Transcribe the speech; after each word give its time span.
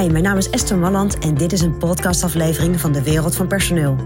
Hi, 0.00 0.10
mijn 0.10 0.24
naam 0.24 0.36
is 0.36 0.50
Esther 0.50 0.78
Malland 0.78 1.18
en 1.18 1.34
dit 1.34 1.52
is 1.52 1.60
een 1.60 1.78
podcastaflevering 1.78 2.80
van 2.80 2.92
de 2.92 3.02
Wereld 3.02 3.36
van 3.36 3.46
Personeel. 3.46 3.96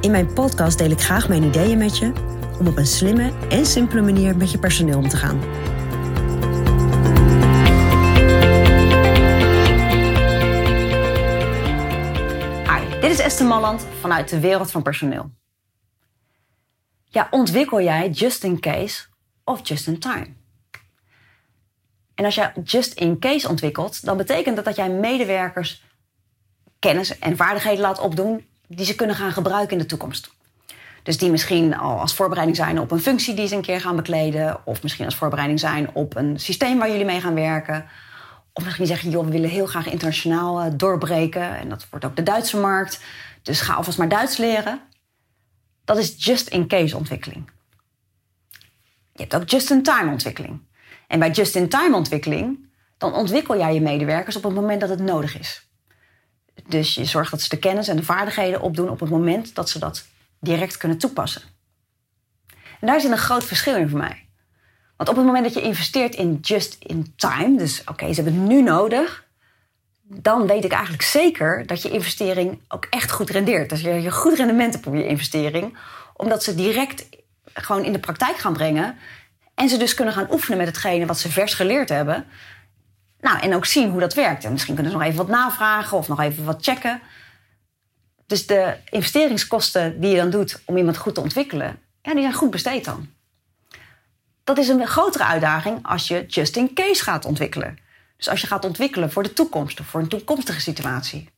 In 0.00 0.10
mijn 0.10 0.32
podcast 0.32 0.78
deel 0.78 0.90
ik 0.90 1.00
graag 1.00 1.28
mijn 1.28 1.42
ideeën 1.42 1.78
met 1.78 1.98
je 1.98 2.12
om 2.58 2.66
op 2.66 2.76
een 2.76 2.86
slimme 2.86 3.32
en 3.48 3.66
simpele 3.66 4.02
manier 4.02 4.36
met 4.36 4.50
je 4.50 4.58
personeel 4.58 4.98
om 4.98 5.08
te 5.08 5.16
gaan. 5.16 5.40
Hi, 12.64 13.00
dit 13.00 13.10
is 13.10 13.18
Esther 13.18 13.46
Malland 13.46 13.86
vanuit 14.00 14.28
de 14.28 14.40
Wereld 14.40 14.70
van 14.70 14.82
Personeel. 14.82 15.30
Ja, 17.04 17.28
ontwikkel 17.30 17.80
jij 17.80 18.10
just 18.10 18.44
in 18.44 18.60
case 18.60 19.06
of 19.44 19.68
just 19.68 19.86
in 19.86 19.98
time? 19.98 20.26
En 22.16 22.24
als 22.24 22.34
je 22.34 22.50
just 22.64 22.94
in 22.94 23.18
case 23.18 23.48
ontwikkelt, 23.48 24.04
dan 24.04 24.16
betekent 24.16 24.56
dat 24.56 24.64
dat 24.64 24.76
jij 24.76 24.90
medewerkers 24.90 25.84
kennis 26.78 27.18
en 27.18 27.36
vaardigheden 27.36 27.80
laat 27.80 28.00
opdoen 28.00 28.46
die 28.68 28.86
ze 28.86 28.94
kunnen 28.94 29.16
gaan 29.16 29.32
gebruiken 29.32 29.72
in 29.72 29.78
de 29.78 29.86
toekomst. 29.86 30.34
Dus 31.02 31.18
die 31.18 31.30
misschien 31.30 31.76
al 31.76 32.00
als 32.00 32.14
voorbereiding 32.14 32.56
zijn 32.56 32.80
op 32.80 32.90
een 32.90 33.00
functie 33.00 33.34
die 33.34 33.46
ze 33.46 33.54
een 33.54 33.62
keer 33.62 33.80
gaan 33.80 33.96
bekleden. 33.96 34.66
Of 34.66 34.82
misschien 34.82 35.04
als 35.04 35.14
voorbereiding 35.14 35.60
zijn 35.60 35.94
op 35.94 36.16
een 36.16 36.40
systeem 36.40 36.78
waar 36.78 36.90
jullie 36.90 37.04
mee 37.04 37.20
gaan 37.20 37.34
werken. 37.34 37.86
Of 38.52 38.64
misschien 38.64 38.86
zeggen, 38.86 39.10
joh, 39.10 39.24
we 39.24 39.30
willen 39.30 39.50
heel 39.50 39.66
graag 39.66 39.86
internationaal 39.86 40.60
eh, 40.60 40.72
doorbreken. 40.76 41.58
En 41.58 41.68
dat 41.68 41.86
wordt 41.90 42.04
ook 42.04 42.16
de 42.16 42.22
Duitse 42.22 42.56
markt. 42.56 43.00
Dus 43.42 43.60
ga 43.60 43.74
alvast 43.74 43.98
maar 43.98 44.08
Duits 44.08 44.36
leren. 44.36 44.80
Dat 45.84 45.98
is 45.98 46.24
just-in-case 46.24 46.96
ontwikkeling. 46.96 47.50
Je 49.12 49.22
hebt 49.22 49.34
ook 49.34 49.48
just-in-time 49.48 50.10
ontwikkeling. 50.10 50.60
En 51.06 51.18
bij 51.18 51.30
just-in-time 51.30 51.96
ontwikkeling, 51.96 52.68
dan 52.98 53.14
ontwikkel 53.14 53.58
jij 53.58 53.74
je 53.74 53.80
medewerkers 53.80 54.36
op 54.36 54.42
het 54.42 54.54
moment 54.54 54.80
dat 54.80 54.90
het 54.90 55.00
nodig 55.00 55.38
is. 55.38 55.68
Dus 56.68 56.94
je 56.94 57.04
zorgt 57.04 57.30
dat 57.30 57.40
ze 57.40 57.48
de 57.48 57.58
kennis 57.58 57.88
en 57.88 57.96
de 57.96 58.02
vaardigheden 58.02 58.60
opdoen 58.60 58.88
op 58.88 59.00
het 59.00 59.10
moment 59.10 59.54
dat 59.54 59.68
ze 59.68 59.78
dat 59.78 60.06
direct 60.40 60.76
kunnen 60.76 60.98
toepassen. 60.98 61.42
En 62.80 62.86
daar 62.86 63.00
zit 63.00 63.10
een 63.10 63.18
groot 63.18 63.44
verschil 63.44 63.76
in 63.76 63.88
voor 63.88 63.98
mij. 63.98 64.26
Want 64.96 65.08
op 65.08 65.16
het 65.16 65.24
moment 65.24 65.44
dat 65.44 65.54
je 65.54 65.62
investeert 65.62 66.14
in 66.14 66.38
just-in-time, 66.40 67.58
dus 67.58 67.82
oké, 67.84 68.08
ze 68.12 68.22
hebben 68.22 68.40
het 68.40 68.50
nu 68.50 68.62
nodig, 68.62 69.24
dan 70.02 70.46
weet 70.46 70.64
ik 70.64 70.72
eigenlijk 70.72 71.02
zeker 71.02 71.66
dat 71.66 71.82
je 71.82 71.90
investering 71.90 72.60
ook 72.68 72.86
echt 72.90 73.10
goed 73.10 73.30
rendeert. 73.30 73.70
Dus 73.70 73.80
je, 73.80 73.90
je 73.90 74.10
goed 74.10 74.36
rendement 74.36 74.74
hebt 74.74 74.86
op 74.86 74.94
je 74.94 75.06
investering, 75.06 75.78
omdat 76.14 76.42
ze 76.42 76.54
direct 76.54 77.08
gewoon 77.52 77.84
in 77.84 77.92
de 77.92 77.98
praktijk 77.98 78.36
gaan 78.36 78.52
brengen 78.52 78.98
en 79.56 79.68
ze 79.68 79.76
dus 79.76 79.94
kunnen 79.94 80.14
gaan 80.14 80.32
oefenen 80.32 80.58
met 80.58 80.66
hetgene 80.66 81.06
wat 81.06 81.18
ze 81.18 81.30
vers 81.30 81.54
geleerd 81.54 81.88
hebben. 81.88 82.26
Nou, 83.20 83.38
en 83.38 83.54
ook 83.54 83.66
zien 83.66 83.90
hoe 83.90 84.00
dat 84.00 84.14
werkt. 84.14 84.44
En 84.44 84.52
misschien 84.52 84.74
kunnen 84.74 84.92
ze 84.92 84.98
nog 84.98 85.06
even 85.06 85.18
wat 85.18 85.28
navragen 85.28 85.96
of 85.96 86.08
nog 86.08 86.20
even 86.20 86.44
wat 86.44 86.64
checken. 86.64 87.00
Dus 88.26 88.46
de 88.46 88.76
investeringskosten 88.90 90.00
die 90.00 90.10
je 90.10 90.16
dan 90.16 90.30
doet 90.30 90.62
om 90.64 90.76
iemand 90.76 90.96
goed 90.96 91.14
te 91.14 91.20
ontwikkelen, 91.20 91.78
ja, 92.02 92.12
die 92.12 92.22
zijn 92.22 92.34
goed 92.34 92.50
besteed 92.50 92.84
dan. 92.84 93.08
Dat 94.44 94.58
is 94.58 94.68
een 94.68 94.86
grotere 94.86 95.24
uitdaging 95.24 95.86
als 95.86 96.08
je 96.08 96.26
just 96.26 96.56
in 96.56 96.74
case 96.74 97.02
gaat 97.02 97.24
ontwikkelen. 97.24 97.78
Dus 98.16 98.28
als 98.28 98.40
je 98.40 98.46
gaat 98.46 98.64
ontwikkelen 98.64 99.12
voor 99.12 99.22
de 99.22 99.32
toekomst 99.32 99.80
of 99.80 99.86
voor 99.86 100.00
een 100.00 100.08
toekomstige 100.08 100.60
situatie. 100.60 101.30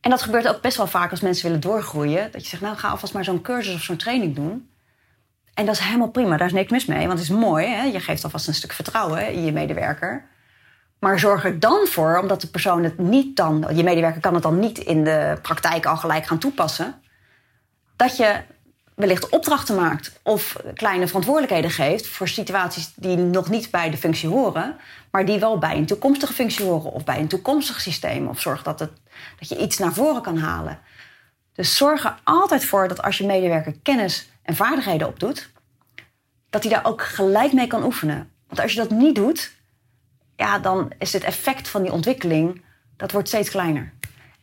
En 0.00 0.10
dat 0.10 0.22
gebeurt 0.22 0.48
ook 0.48 0.60
best 0.60 0.76
wel 0.76 0.86
vaak 0.86 1.10
als 1.10 1.20
mensen 1.20 1.44
willen 1.44 1.60
doorgroeien. 1.60 2.30
Dat 2.30 2.42
je 2.42 2.48
zegt, 2.48 2.62
nou 2.62 2.76
ga 2.76 2.88
alvast 2.88 3.12
maar 3.12 3.24
zo'n 3.24 3.42
cursus 3.42 3.74
of 3.74 3.82
zo'n 3.82 3.96
training 3.96 4.34
doen. 4.34 4.70
En 5.54 5.66
dat 5.66 5.74
is 5.74 5.80
helemaal 5.80 6.10
prima, 6.10 6.36
daar 6.36 6.46
is 6.46 6.52
niks 6.52 6.70
mis 6.70 6.86
mee, 6.86 7.06
want 7.06 7.18
het 7.18 7.28
is 7.28 7.36
mooi. 7.36 7.66
Hè? 7.66 7.82
Je 7.82 8.00
geeft 8.00 8.24
alvast 8.24 8.48
een 8.48 8.54
stuk 8.54 8.72
vertrouwen 8.72 9.32
in 9.32 9.44
je 9.44 9.52
medewerker. 9.52 10.24
Maar 10.98 11.18
zorg 11.18 11.44
er 11.44 11.60
dan 11.60 11.86
voor, 11.86 12.18
omdat 12.18 12.40
de 12.40 12.46
persoon 12.46 12.84
het 12.84 12.98
niet 12.98 13.36
dan, 13.36 13.66
je 13.74 13.82
medewerker 13.82 14.20
kan 14.20 14.34
het 14.34 14.42
dan 14.42 14.58
niet 14.58 14.78
in 14.78 15.04
de 15.04 15.38
praktijk 15.42 15.86
al 15.86 15.96
gelijk 15.96 16.26
gaan 16.26 16.38
toepassen, 16.38 16.94
dat 17.96 18.16
je 18.16 18.40
wellicht 18.94 19.28
opdrachten 19.28 19.74
maakt 19.74 20.20
of 20.22 20.56
kleine 20.74 21.06
verantwoordelijkheden 21.06 21.70
geeft 21.70 22.06
voor 22.06 22.28
situaties 22.28 22.92
die 22.94 23.16
nog 23.16 23.50
niet 23.50 23.70
bij 23.70 23.90
de 23.90 23.96
functie 23.96 24.28
horen, 24.28 24.76
maar 25.10 25.24
die 25.24 25.38
wel 25.38 25.58
bij 25.58 25.76
een 25.76 25.86
toekomstige 25.86 26.32
functie 26.32 26.64
horen 26.64 26.92
of 26.92 27.04
bij 27.04 27.18
een 27.18 27.28
toekomstig 27.28 27.80
systeem. 27.80 28.28
Of 28.28 28.40
zorg 28.40 28.62
dat, 28.62 28.78
het, 28.78 28.90
dat 29.38 29.48
je 29.48 29.58
iets 29.58 29.78
naar 29.78 29.92
voren 29.92 30.22
kan 30.22 30.38
halen. 30.38 30.78
Dus 31.52 31.76
zorg 31.76 32.04
er 32.04 32.14
altijd 32.24 32.64
voor 32.64 32.88
dat 32.88 33.02
als 33.02 33.18
je 33.18 33.26
medewerker 33.26 33.74
kennis 33.82 34.31
en 34.42 34.56
vaardigheden 34.56 35.08
opdoet, 35.08 35.50
dat 36.50 36.62
hij 36.62 36.72
daar 36.72 36.84
ook 36.84 37.02
gelijk 37.02 37.52
mee 37.52 37.66
kan 37.66 37.84
oefenen. 37.84 38.30
Want 38.46 38.60
als 38.60 38.72
je 38.72 38.78
dat 38.78 38.90
niet 38.90 39.14
doet, 39.14 39.52
ja, 40.36 40.58
dan 40.58 40.92
is 40.98 41.12
het 41.12 41.24
effect 41.24 41.68
van 41.68 41.82
die 41.82 41.92
ontwikkeling, 41.92 42.62
dat 42.96 43.12
wordt 43.12 43.28
steeds 43.28 43.50
kleiner. 43.50 43.92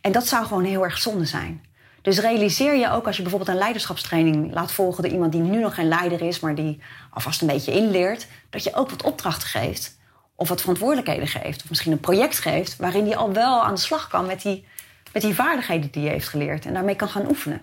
En 0.00 0.12
dat 0.12 0.26
zou 0.26 0.46
gewoon 0.46 0.64
heel 0.64 0.84
erg 0.84 0.98
zonde 0.98 1.24
zijn. 1.24 1.64
Dus 2.02 2.18
realiseer 2.18 2.74
je 2.74 2.90
ook 2.90 3.06
als 3.06 3.16
je 3.16 3.22
bijvoorbeeld 3.22 3.50
een 3.50 3.62
leiderschapstraining 3.62 4.52
laat 4.52 4.72
volgen 4.72 5.02
door 5.02 5.12
iemand 5.12 5.32
die 5.32 5.40
nu 5.40 5.60
nog 5.60 5.74
geen 5.74 5.88
leider 5.88 6.22
is, 6.22 6.40
maar 6.40 6.54
die 6.54 6.80
alvast 7.10 7.40
een 7.40 7.46
beetje 7.46 7.72
inleert, 7.72 8.26
dat 8.50 8.64
je 8.64 8.74
ook 8.74 8.90
wat 8.90 9.02
opdrachten 9.02 9.48
geeft. 9.48 9.98
Of 10.34 10.48
wat 10.48 10.60
verantwoordelijkheden 10.60 11.26
geeft. 11.26 11.62
Of 11.62 11.68
misschien 11.68 11.92
een 11.92 12.00
project 12.00 12.38
geeft 12.38 12.76
waarin 12.76 13.04
hij 13.04 13.16
al 13.16 13.32
wel 13.32 13.62
aan 13.62 13.74
de 13.74 13.80
slag 13.80 14.08
kan 14.08 14.26
met 14.26 14.42
die, 14.42 14.66
met 15.12 15.22
die 15.22 15.34
vaardigheden 15.34 15.90
die 15.90 16.02
hij 16.02 16.12
heeft 16.12 16.28
geleerd. 16.28 16.66
En 16.66 16.72
daarmee 16.72 16.96
kan 16.96 17.08
gaan 17.08 17.28
oefenen. 17.28 17.62